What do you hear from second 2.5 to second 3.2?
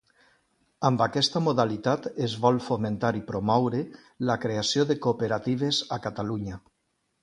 fomentar